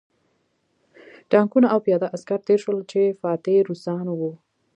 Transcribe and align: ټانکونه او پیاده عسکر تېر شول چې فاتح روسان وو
ټانکونه 1.31 1.67
او 1.73 1.79
پیاده 1.85 2.07
عسکر 2.15 2.39
تېر 2.47 2.59
شول 2.63 2.77
چې 2.91 3.17
فاتح 3.21 3.55
روسان 3.69 4.05
وو 4.17 4.31